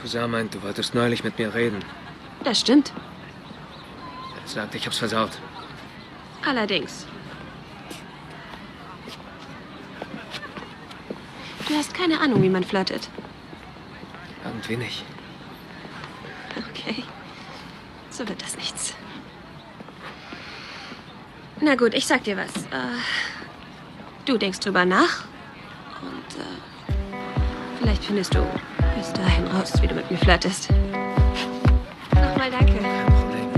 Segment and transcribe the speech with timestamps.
[0.00, 1.84] Cousin meint, du wolltest neulich mit mir reden.
[2.44, 2.92] Das stimmt.
[4.42, 5.32] Er sagt, ich hab's versaut.
[6.46, 7.06] Allerdings.
[11.68, 13.10] Du hast keine Ahnung, wie man flirtet.
[14.44, 15.04] Irgendwie nicht.
[16.70, 17.04] Okay.
[18.10, 18.94] So wird das nichts.
[21.60, 22.64] Na gut, ich sag dir was.
[22.66, 22.96] Äh,
[24.24, 25.24] du denkst drüber nach.
[26.00, 27.16] Und äh,
[27.80, 28.46] vielleicht findest du
[28.98, 30.70] bis dahin raus, wie du mit mir flirtest.
[32.14, 32.72] Nochmal danke.
[32.72, 33.48] Kein Problem.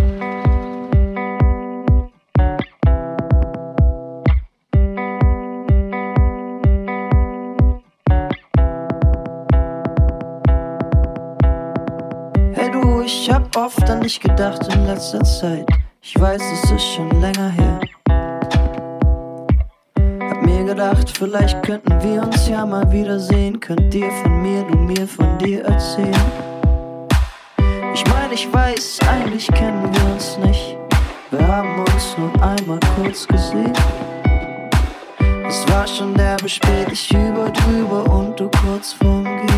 [12.52, 15.66] Hey du, ich hab oft an dich gedacht in letzter Zeit.
[16.02, 17.80] Ich weiß, es ist schon länger her.
[20.70, 23.59] Gedacht, vielleicht könnten wir uns ja mal wiedersehen.
[23.59, 26.15] Könnt dir von mir, du mir von dir erzählen.
[27.92, 30.77] Ich mein, ich weiß, eigentlich kennen wir uns nicht.
[31.33, 33.72] Wir haben uns nur einmal kurz gesehen.
[35.48, 39.50] Es war schon derbe spät, ich über drüber und du kurz vorm Gehen.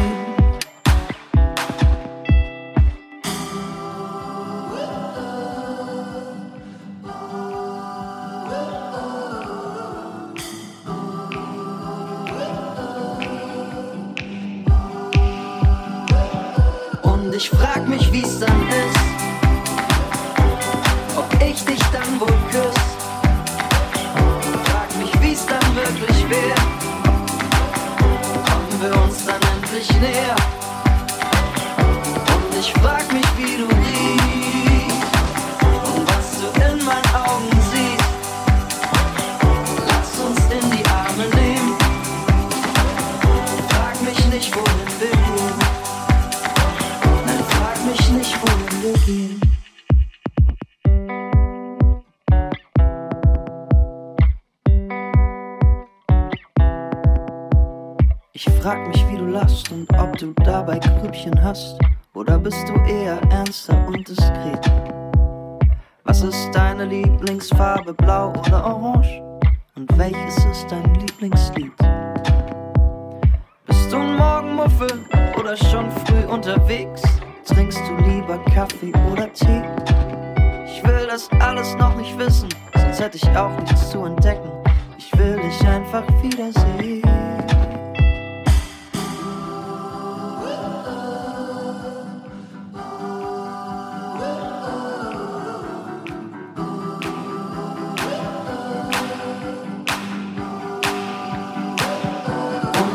[74.73, 75.05] Morgenmuffel
[75.39, 77.03] oder schon früh unterwegs?
[77.45, 79.63] Trinkst du lieber Kaffee oder Tee?
[80.67, 84.51] Ich will das alles noch nicht wissen, sonst hätte ich auch nichts zu entdecken.
[84.97, 87.03] Ich will dich einfach wiedersehen.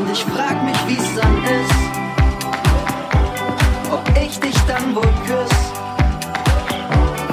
[0.09, 0.56] Ich frag
[1.47, 1.73] ist,
[3.91, 5.57] ob ich dich dann wohl küss.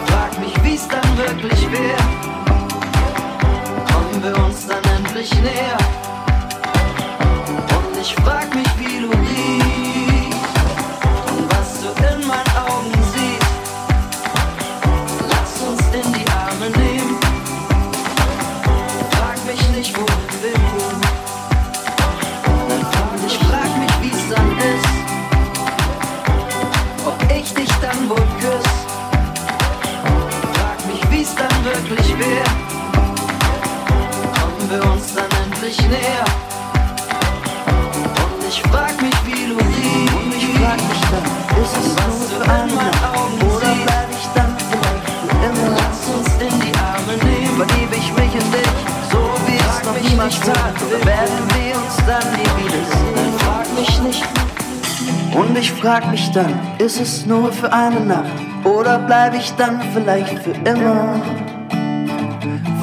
[0.06, 1.96] Frag mich, wie's dann wirklich wär,
[3.92, 5.83] kommen wir uns dann endlich näher.
[35.64, 36.24] Endlich näher.
[38.22, 40.14] Und ich frag mich, wie du riechst.
[40.14, 42.78] Und ich frag mich dann, ist es was nur für einen
[43.12, 45.06] Augen oder bleib ich dann vielleicht
[45.48, 45.76] immer?
[45.76, 48.74] Lass uns in die Arme nehmen, verlieb ich mich in dich,
[49.10, 50.74] so wie es noch niemals tat.
[50.86, 53.38] Oder werden wir uns dann nie wiedersehen?
[53.38, 54.24] Frag mich nicht.
[55.34, 58.24] Und ich frag mich dann, ist es nur für eine Nacht
[58.64, 61.20] oder bleib ich dann vielleicht für immer?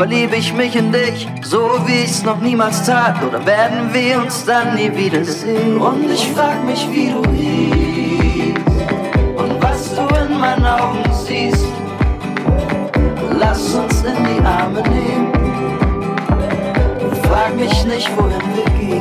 [0.01, 4.43] Verliebe ich mich in dich, so wie ich's noch niemals tat, oder werden wir uns
[4.45, 5.77] dann nie wiedersehen?
[5.77, 8.57] Und ich frag mich, wie du riechst
[9.37, 11.67] und was du in meinen Augen siehst.
[13.39, 15.31] Lass uns in die Arme nehmen.
[17.21, 19.00] Frag mich nicht, wohin wir gehen.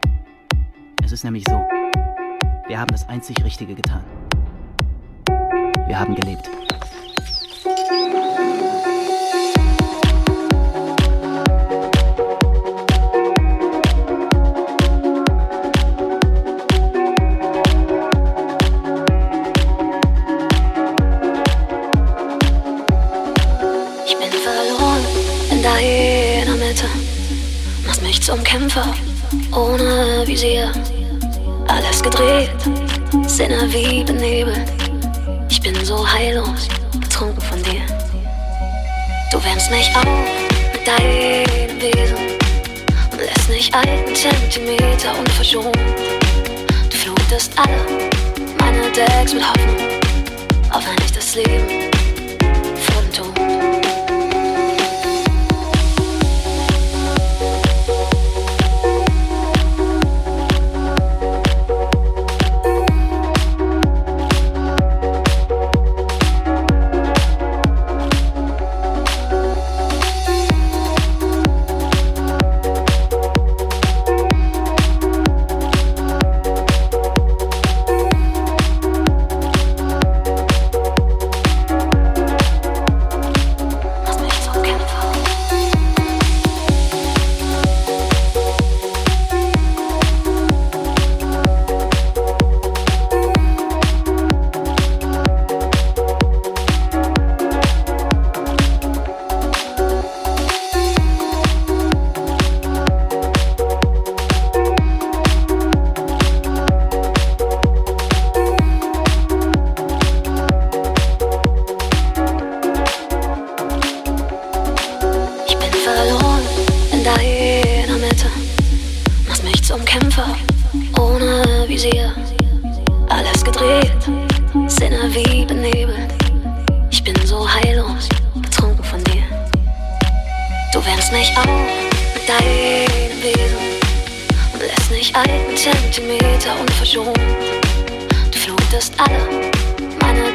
[1.11, 1.61] Es ist nämlich so,
[2.67, 4.01] wir haben das einzig Richtige getan.
[5.85, 6.49] Wir haben gelebt.
[24.05, 25.05] Ich bin verloren
[25.51, 26.85] in deiner Mitte.
[27.85, 28.93] Machst mich zum Kämpfer
[29.51, 30.71] ohne Visier.
[32.03, 32.49] Gedreht,
[33.27, 34.71] Sinne wie benebelt.
[35.49, 36.67] Ich bin so heillos,
[36.99, 37.81] betrunken von dir.
[39.31, 40.05] Du wärmst mich auf
[40.73, 42.17] mit deinem Wesen
[43.11, 45.77] und lässt nicht einen Zentimeter unverschont.
[46.89, 48.09] Du flutest alle
[48.59, 49.77] meine Decks mit Hoffnung,
[50.71, 51.90] auch wenn ich das Leben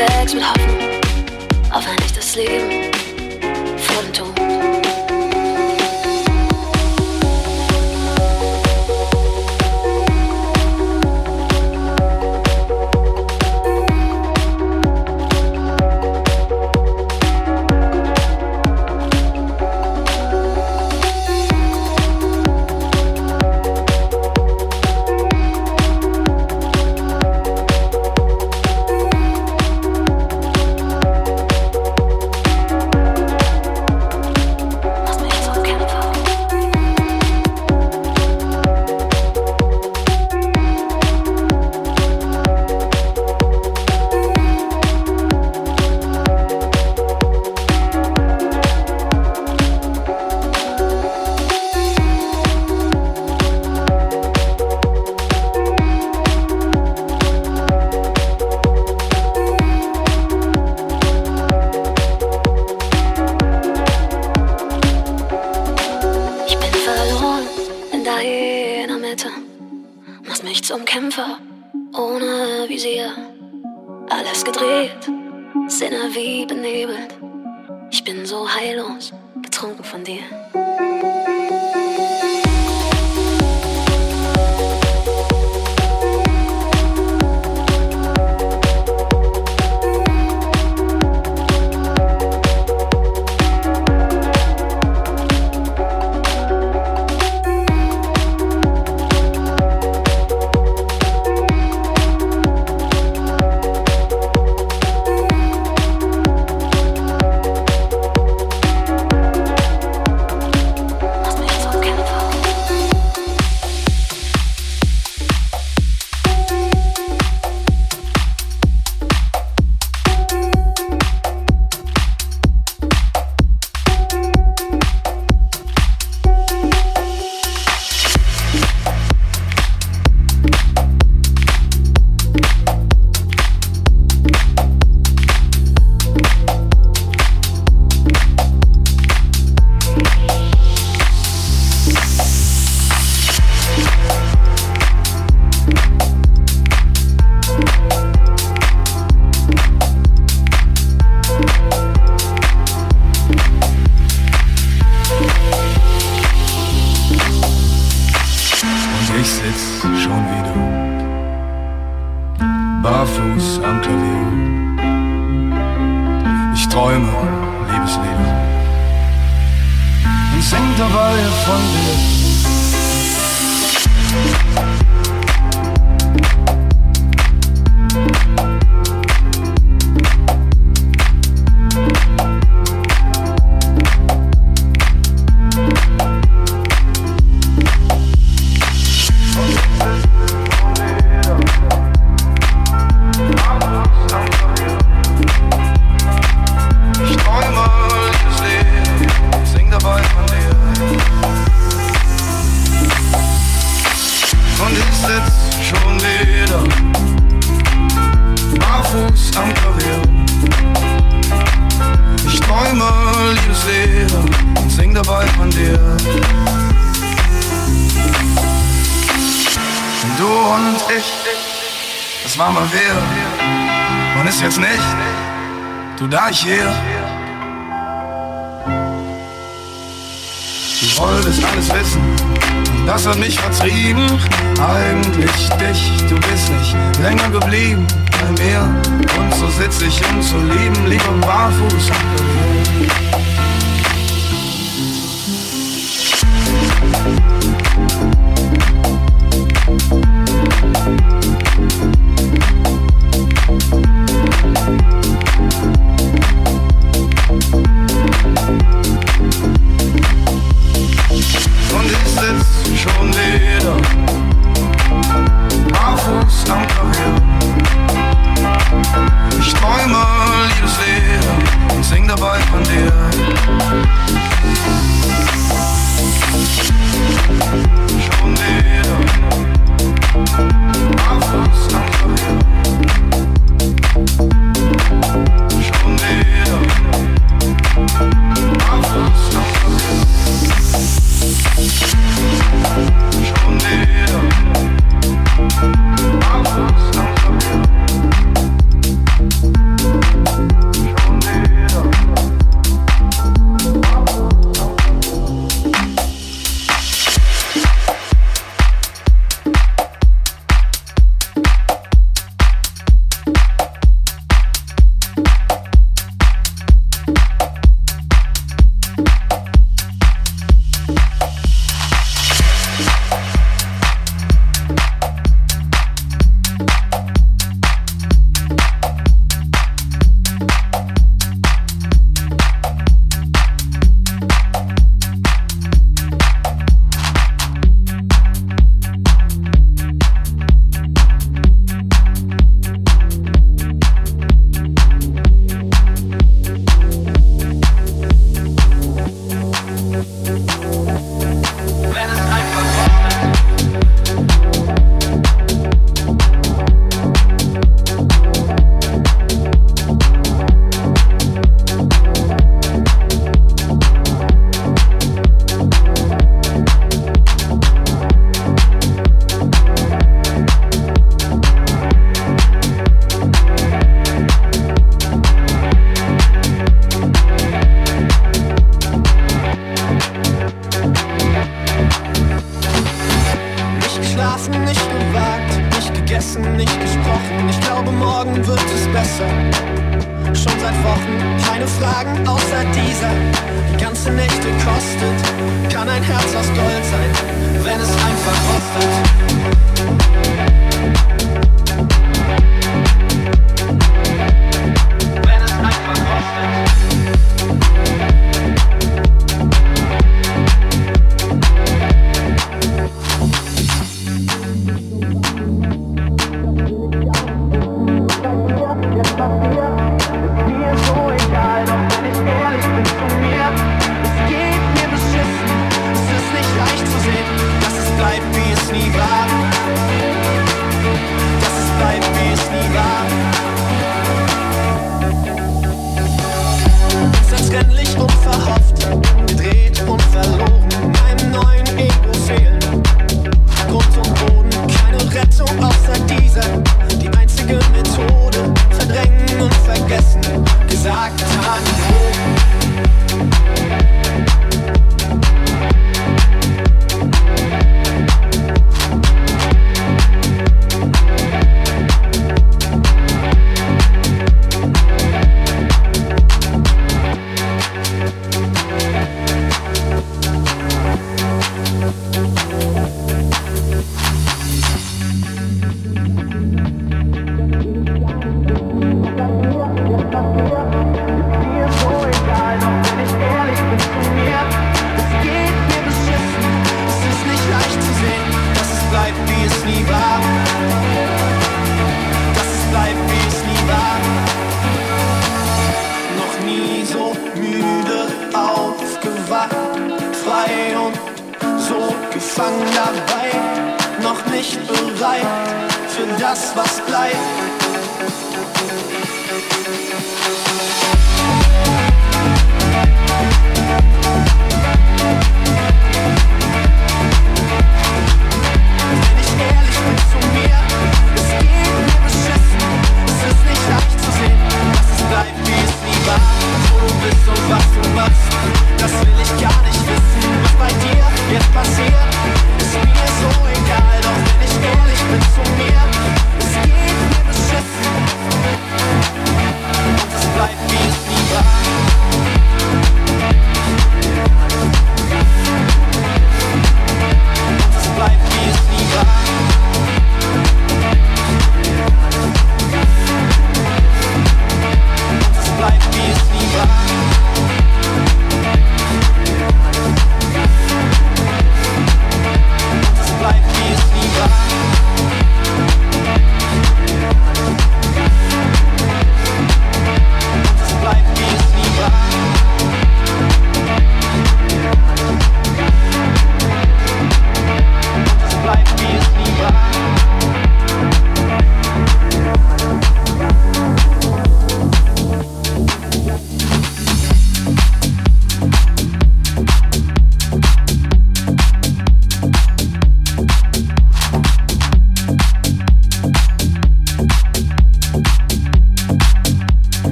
[0.00, 0.78] Decks mit Hoffnung,
[1.70, 2.89] auch wenn ich das Leben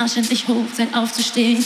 [0.00, 0.16] Arsch
[0.48, 1.64] hoch, sein, aufzustehen.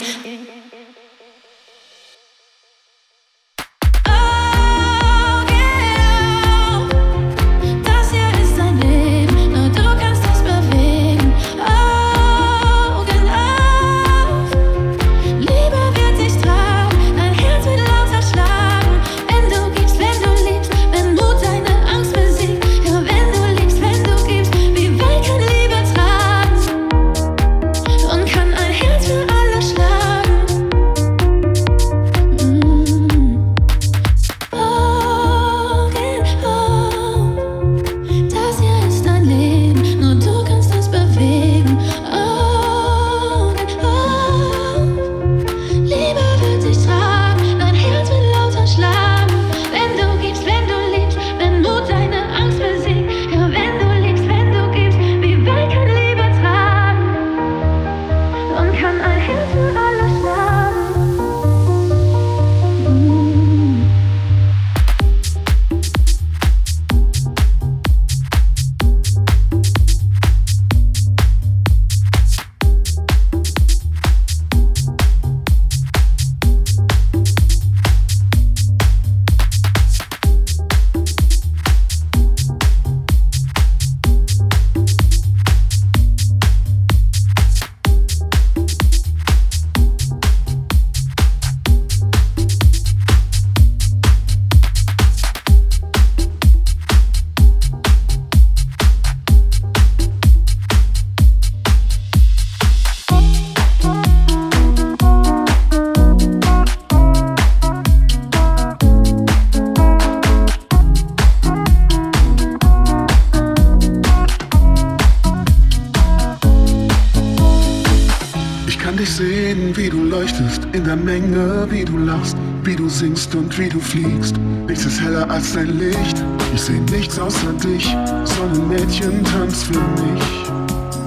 [125.63, 127.95] ist Licht, ich seh nichts außer dich.
[128.25, 130.23] Sonnenmädchen, tanz für mich,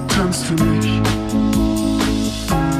[0.07, 1.01] tanz für mich.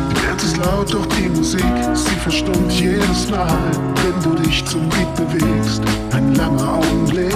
[0.10, 3.58] Die Band ist laut, doch die Musik, sie verstummt jedes Mal,
[4.04, 5.82] wenn du dich zum Beat bewegst.
[6.12, 7.36] Ein langer Augenblick,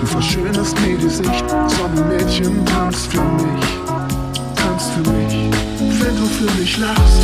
[0.00, 1.44] du verschönerst mir die Sicht.
[1.68, 3.64] Sonnenmädchen, tanz für mich,
[4.56, 5.50] tanz für mich.
[5.78, 7.22] Wenn du für mich lachst,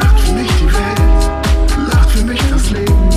[0.00, 3.11] lacht für mich die Welt, lacht für mich das Leben.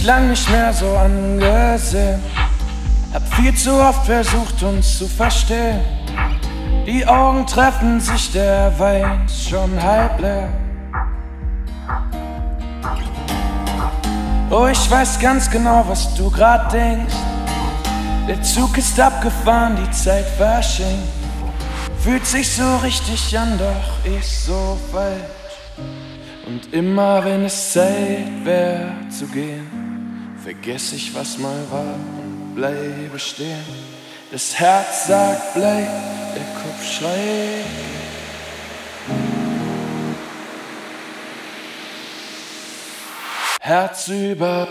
[0.00, 2.22] Mich lang nicht mehr so angesehen.
[3.12, 5.78] Hab viel zu oft versucht, uns zu verstehen.
[6.86, 10.48] Die Augen treffen sich, der Wein ist schon halb leer.
[14.48, 17.16] Oh, ich weiß ganz genau, was du grad denkst.
[18.26, 21.12] Der Zug ist abgefahren, die Zeit verschenkt.
[21.98, 25.20] Fühlt sich so richtig an, doch ist so falsch.
[26.46, 29.69] Und immer wenn es Zeit wär zu gehen,
[30.70, 31.94] vergess ich, was mal war
[32.54, 33.64] bleibe stehen.
[34.30, 35.88] Das Herz sagt, bleib,
[36.34, 37.64] der Kopf schreit.
[43.60, 44.68] Herz über.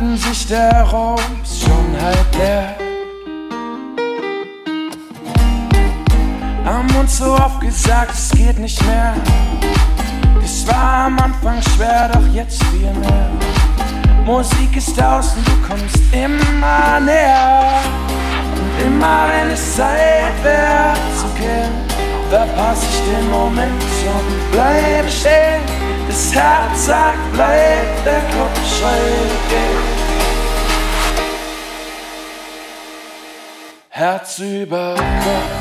[0.00, 2.74] Treffen sich, der Raum ist schon halb leer.
[6.64, 9.12] Haben uns so oft gesagt, es geht nicht mehr.
[10.42, 13.30] Es war am Anfang schwer, doch jetzt viel mehr.
[14.24, 17.82] Musik ist und du kommst immer näher.
[18.54, 21.72] Und immer wenn es Zeit wäre zu gehen,
[22.30, 25.60] verpasse ich den Moment und bleibe stehen.
[26.08, 29.50] Das Herz sagt, bleib, der Kopf schreit.
[33.88, 35.59] Herz über Kopf.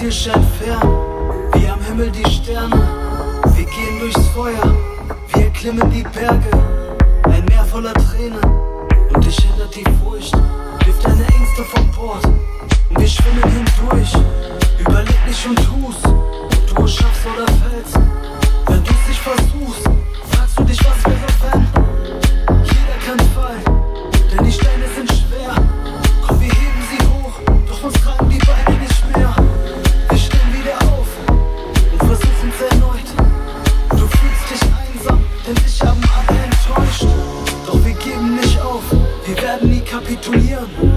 [0.00, 0.88] hier scheint fern,
[1.54, 2.88] wie am Himmel die Sterne.
[3.54, 4.76] Wir gehen durchs Feuer,
[5.32, 6.50] wir erklimmen die Berge.
[7.24, 8.44] Ein Meer voller Tränen
[9.12, 10.34] und dich hindert die Furcht.
[10.84, 14.12] Wirf deine Ängste vom Bord und wir schwimmen hindurch.
[14.78, 17.98] Überleg nicht und tu's, du schaffst oder fällst.
[18.66, 19.84] Wenn du's nicht versuchst,
[20.30, 21.66] fragst du dich, was wäre wenn?
[22.62, 25.07] Jeder kann fallen, denn die Steine sind
[40.20, 40.87] kryptoniano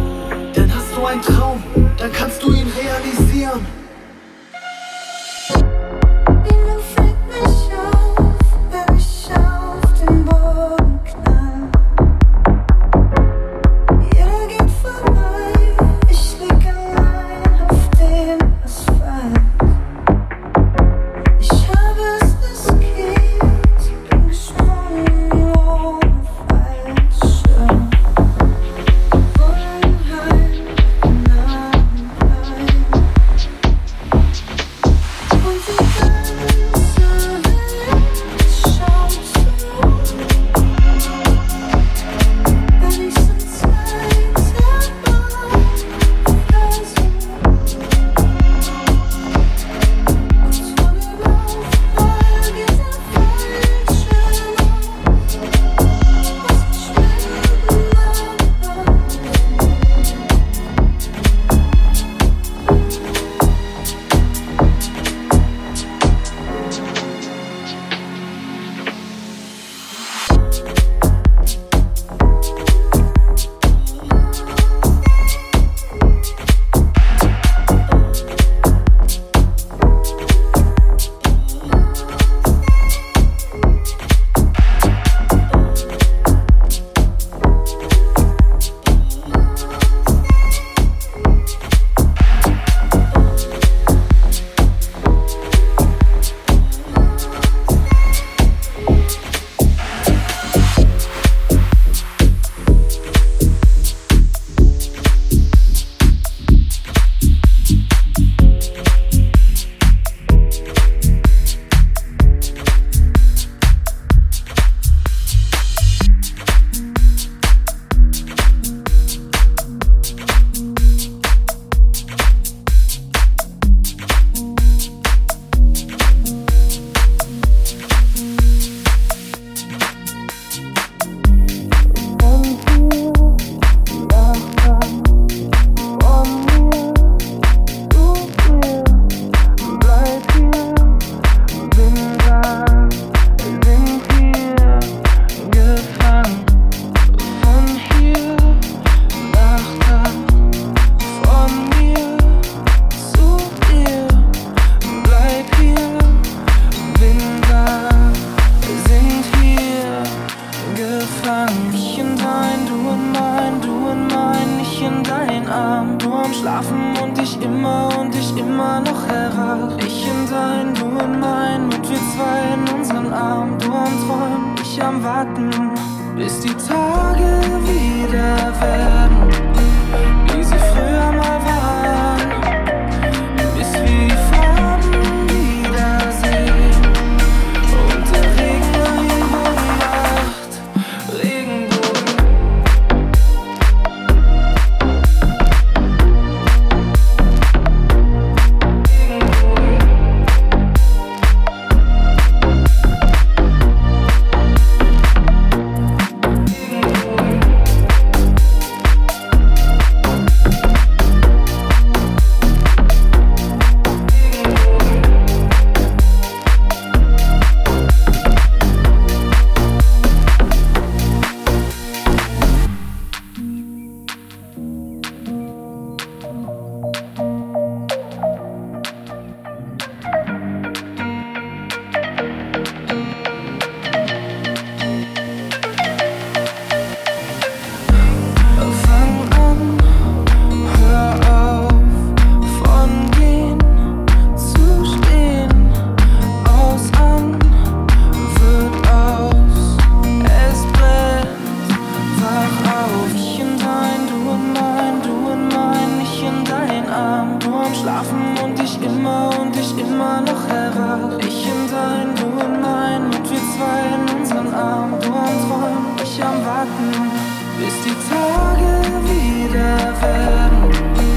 [257.39, 261.17] Du am schlafen und ich immer und ich immer noch erwach.
[261.19, 264.91] Ich in dein, du in mein und wir zwei in unseren Arm.
[265.01, 267.11] Du am Träumen, ich am Warten,
[267.57, 268.71] bis die Tage
[269.09, 271.11] wieder werden.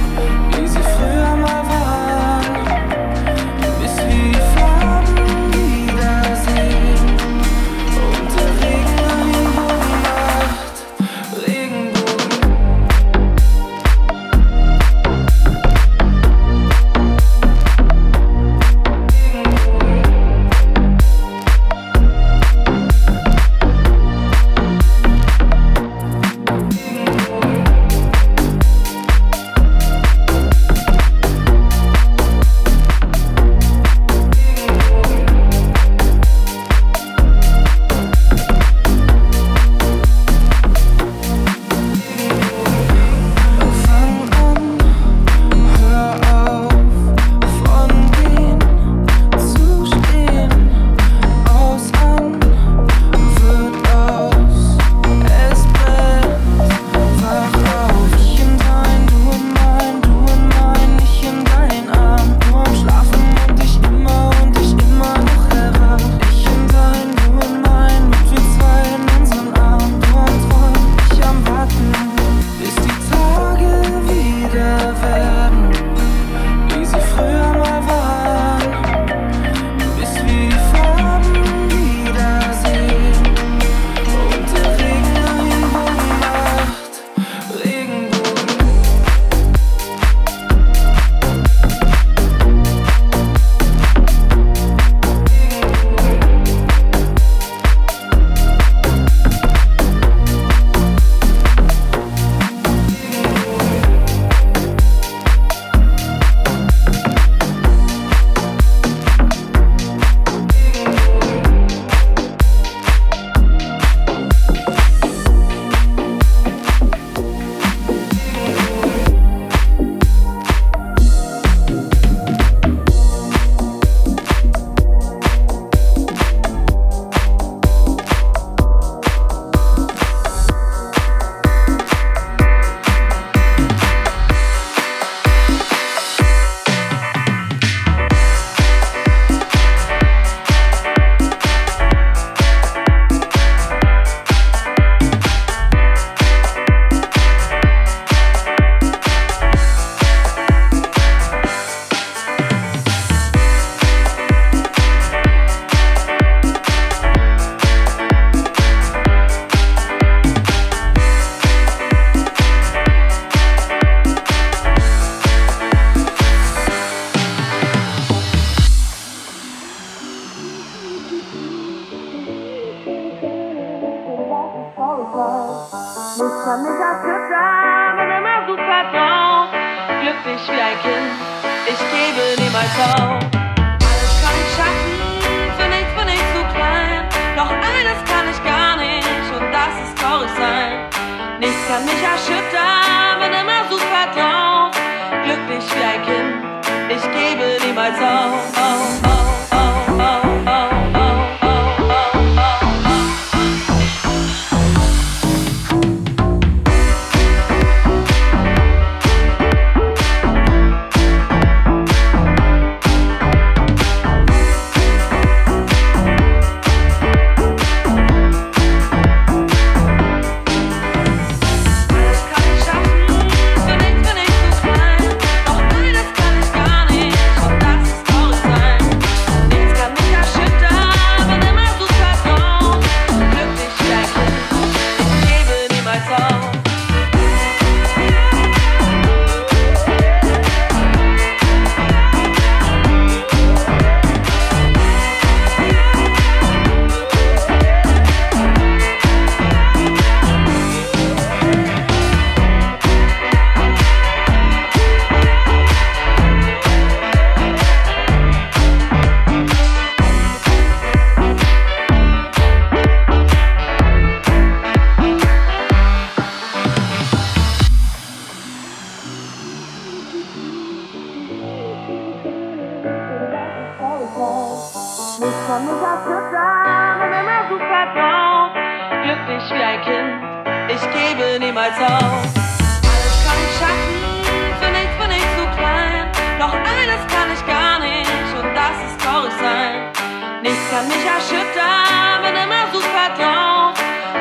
[290.75, 293.75] kann mich erschüttern, bin immer super drauf.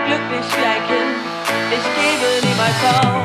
[0.06, 1.18] Glücklich wie ein Kind,
[1.72, 3.23] ich gebe niemals auf.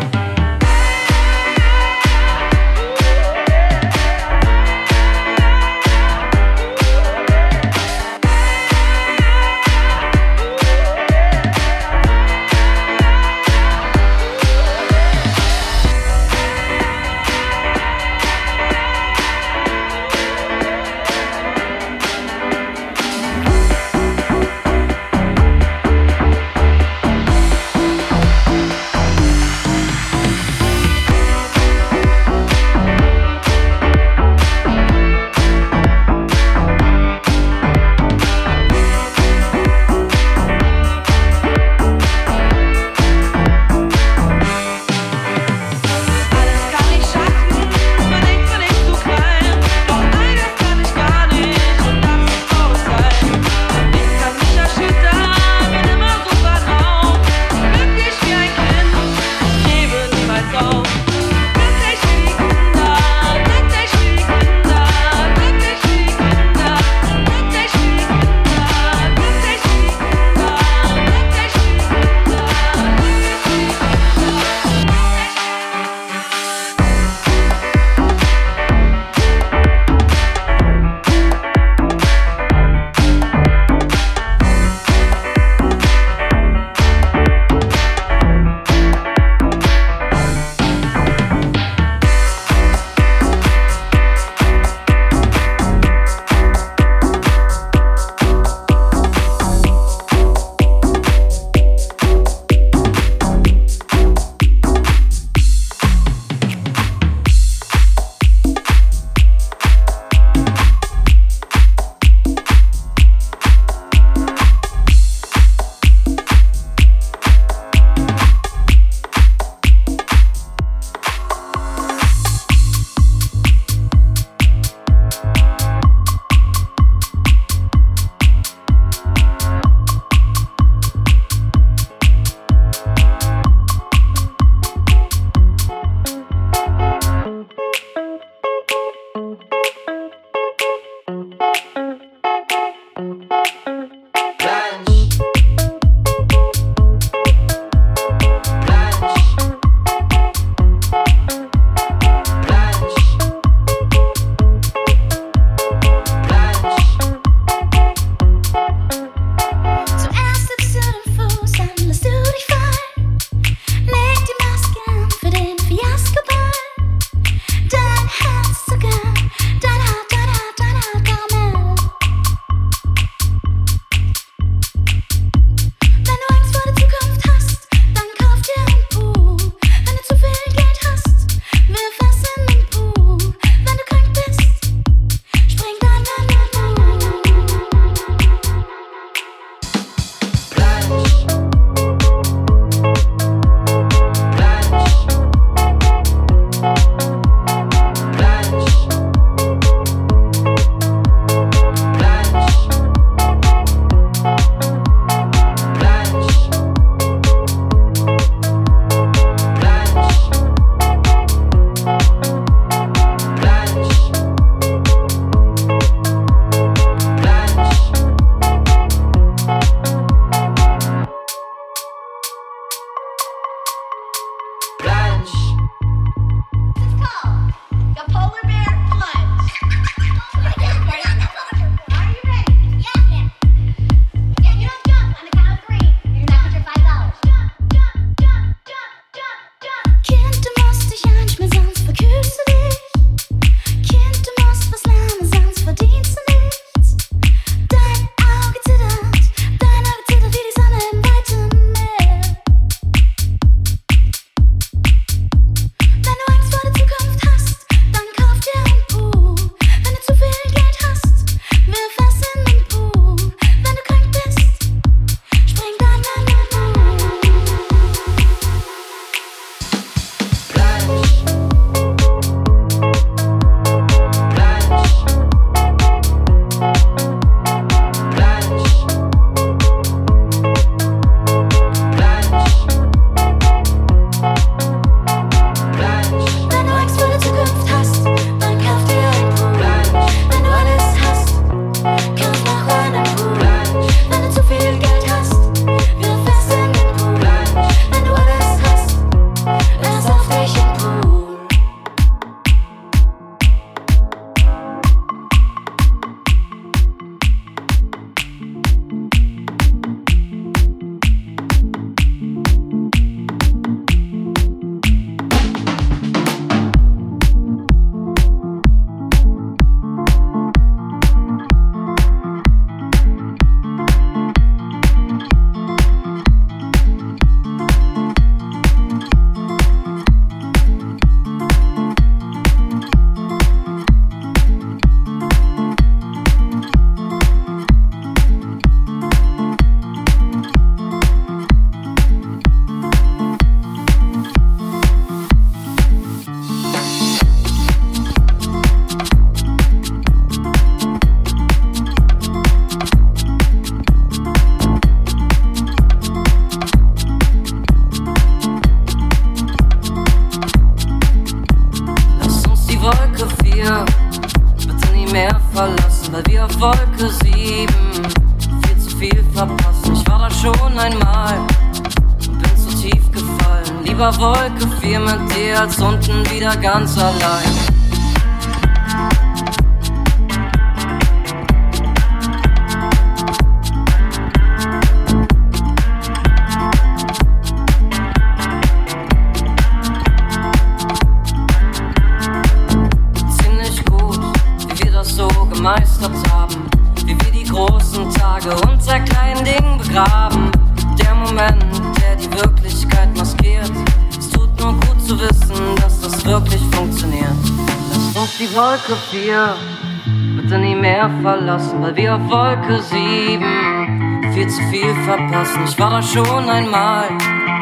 [415.49, 417.09] draußen, ich war da schon einmal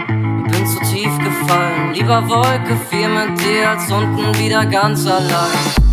[0.09, 1.93] und bin zu tief gefallen.
[1.95, 5.86] Lieber Wolke fiel mit dir als unten wieder ganz allein.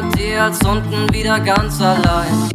[0.00, 2.50] dank dir als unten wieder ganz allein.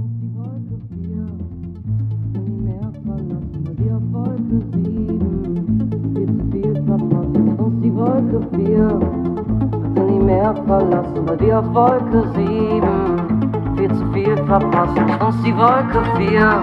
[10.68, 13.76] verlassen, bei dir auf Wolke 7.
[13.78, 16.62] Viel zu viel verpasst, uns die Wolke 4.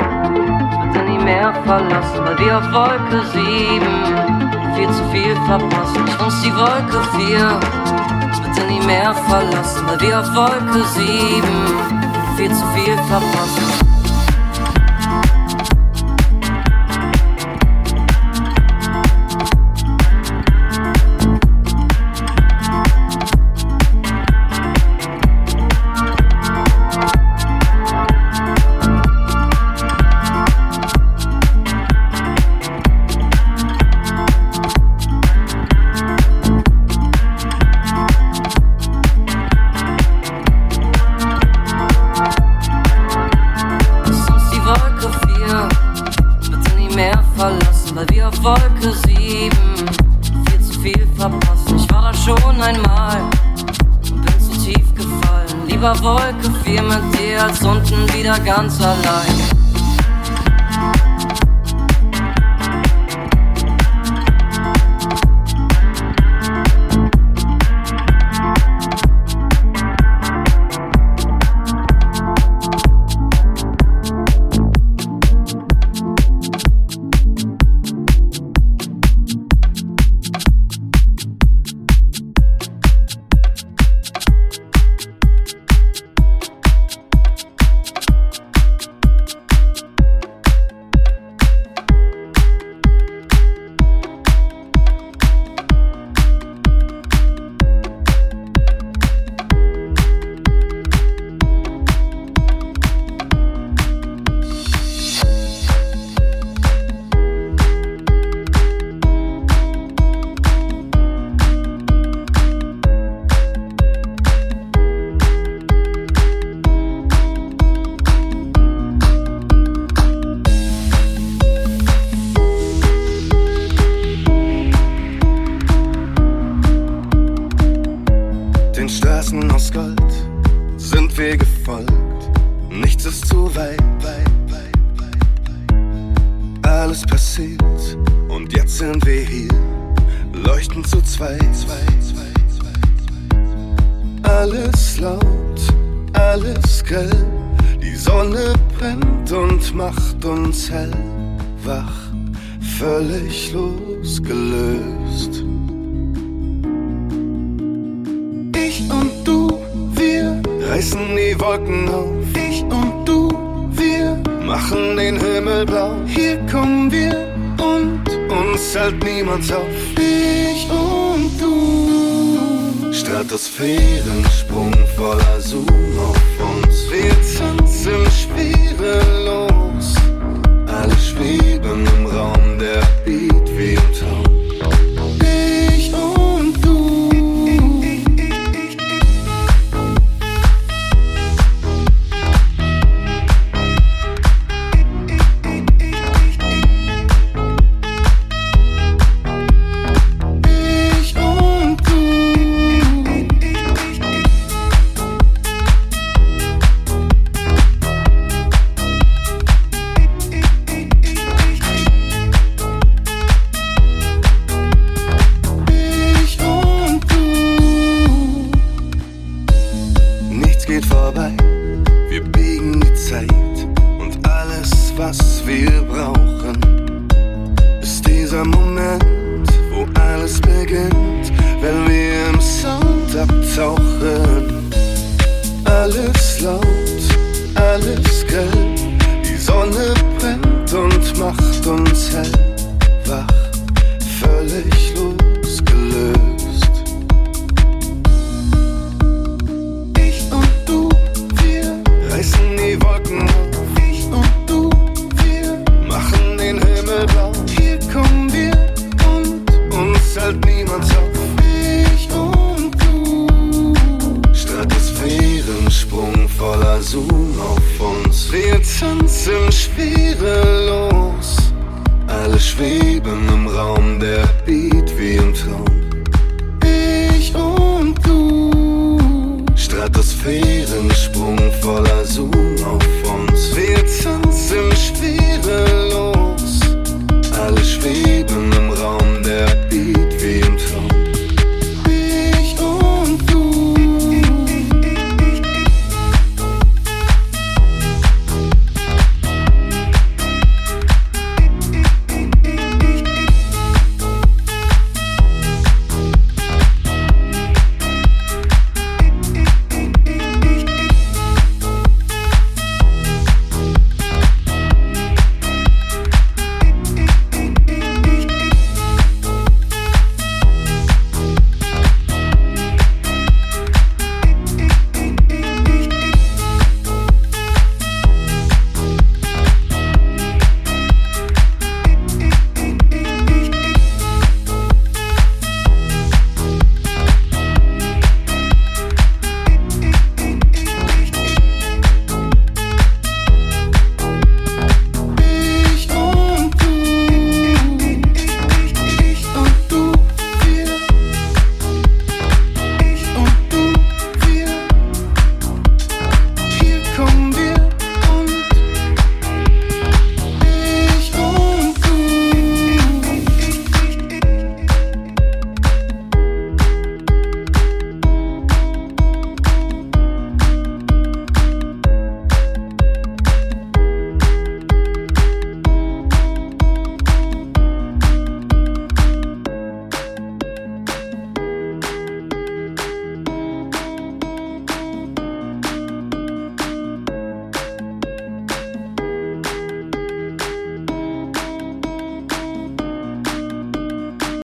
[0.83, 6.05] Bitte nie mehr verlassen, bei dir auf Wolke 7 viel zu viel verpassen.
[6.09, 7.61] Ich muss die Wolke 4
[8.43, 11.07] bitte nie mehr verlassen, weil wir auf Wolke 7
[12.37, 13.92] viel zu viel verpassen.